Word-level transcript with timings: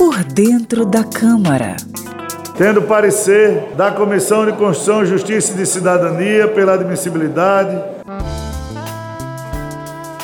Por 0.00 0.24
dentro 0.24 0.86
da 0.86 1.04
Câmara. 1.04 1.76
Tendo 2.56 2.80
parecer 2.80 3.74
da 3.76 3.92
Comissão 3.92 4.46
de 4.46 4.52
Constituição, 4.52 5.04
Justiça 5.04 5.52
e 5.52 5.56
de 5.58 5.66
Cidadania 5.66 6.48
pela 6.48 6.72
admissibilidade. 6.72 7.78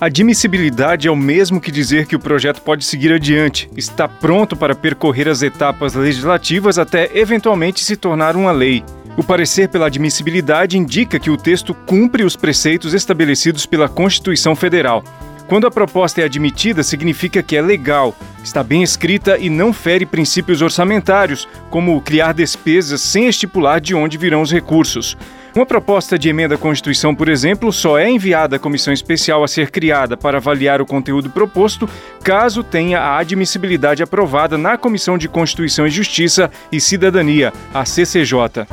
Admissibilidade 0.00 1.06
é 1.06 1.10
o 1.10 1.16
mesmo 1.16 1.60
que 1.60 1.70
dizer 1.70 2.06
que 2.06 2.16
o 2.16 2.18
projeto 2.18 2.62
pode 2.62 2.82
seguir 2.82 3.12
adiante, 3.12 3.68
está 3.76 4.08
pronto 4.08 4.56
para 4.56 4.74
percorrer 4.74 5.28
as 5.28 5.42
etapas 5.42 5.92
legislativas 5.92 6.78
até 6.78 7.10
eventualmente 7.12 7.84
se 7.84 7.94
tornar 7.94 8.36
uma 8.36 8.52
lei. 8.52 8.82
O 9.18 9.22
parecer 9.22 9.68
pela 9.68 9.88
admissibilidade 9.88 10.78
indica 10.78 11.18
que 11.18 11.28
o 11.30 11.36
texto 11.36 11.74
cumpre 11.74 12.24
os 12.24 12.36
preceitos 12.36 12.94
estabelecidos 12.94 13.66
pela 13.66 13.86
Constituição 13.86 14.56
Federal. 14.56 15.04
Quando 15.48 15.66
a 15.66 15.70
proposta 15.70 16.20
é 16.20 16.24
admitida, 16.24 16.82
significa 16.82 17.42
que 17.42 17.56
é 17.56 17.62
legal, 17.62 18.14
está 18.44 18.62
bem 18.62 18.82
escrita 18.82 19.38
e 19.38 19.48
não 19.48 19.72
fere 19.72 20.04
princípios 20.04 20.60
orçamentários, 20.60 21.48
como 21.70 21.98
criar 22.02 22.34
despesas 22.34 23.00
sem 23.00 23.26
estipular 23.28 23.80
de 23.80 23.94
onde 23.94 24.18
virão 24.18 24.42
os 24.42 24.52
recursos. 24.52 25.16
Uma 25.54 25.64
proposta 25.64 26.18
de 26.18 26.28
emenda 26.28 26.56
à 26.56 26.58
Constituição, 26.58 27.14
por 27.14 27.30
exemplo, 27.30 27.72
só 27.72 27.98
é 27.98 28.10
enviada 28.10 28.56
à 28.56 28.58
comissão 28.58 28.92
especial 28.92 29.42
a 29.42 29.48
ser 29.48 29.70
criada 29.70 30.18
para 30.18 30.36
avaliar 30.36 30.82
o 30.82 30.86
conteúdo 30.86 31.30
proposto 31.30 31.88
caso 32.22 32.62
tenha 32.62 33.00
a 33.00 33.18
admissibilidade 33.18 34.02
aprovada 34.02 34.58
na 34.58 34.76
Comissão 34.76 35.16
de 35.16 35.28
Constituição 35.28 35.86
e 35.86 35.90
Justiça 35.90 36.50
e 36.70 36.78
Cidadania, 36.78 37.54
a 37.72 37.86
CCJ. 37.86 38.66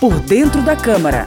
Por 0.00 0.18
dentro 0.20 0.62
da 0.62 0.74
Câmara. 0.74 1.26